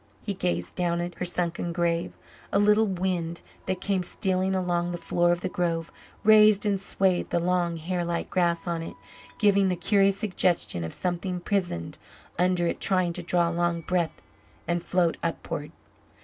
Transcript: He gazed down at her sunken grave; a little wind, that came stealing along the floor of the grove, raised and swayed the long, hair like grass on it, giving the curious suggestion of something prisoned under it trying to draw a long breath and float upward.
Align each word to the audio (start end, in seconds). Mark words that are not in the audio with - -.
He 0.25 0.33
gazed 0.33 0.73
down 0.73 0.99
at 0.99 1.13
her 1.19 1.25
sunken 1.25 1.71
grave; 1.71 2.17
a 2.51 2.57
little 2.57 2.87
wind, 2.87 3.41
that 3.67 3.81
came 3.81 4.01
stealing 4.01 4.55
along 4.55 4.89
the 4.91 4.97
floor 4.97 5.31
of 5.31 5.41
the 5.41 5.47
grove, 5.47 5.91
raised 6.23 6.65
and 6.65 6.81
swayed 6.81 7.29
the 7.29 7.39
long, 7.39 7.77
hair 7.77 8.03
like 8.03 8.27
grass 8.31 8.65
on 8.65 8.81
it, 8.81 8.95
giving 9.37 9.67
the 9.69 9.75
curious 9.75 10.17
suggestion 10.17 10.83
of 10.83 10.91
something 10.91 11.39
prisoned 11.39 11.99
under 12.39 12.65
it 12.65 12.79
trying 12.79 13.13
to 13.13 13.21
draw 13.21 13.51
a 13.51 13.53
long 13.53 13.81
breath 13.81 14.23
and 14.67 14.81
float 14.81 15.17
upward. 15.21 15.71